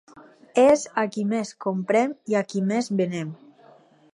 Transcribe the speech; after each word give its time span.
És 0.61 0.85
a 1.01 1.03
qui 1.15 1.25
més 1.33 1.51
comprem 1.65 2.15
i 2.33 2.39
a 2.39 2.41
qui 2.53 2.65
més 2.73 2.91
venem. 3.03 3.31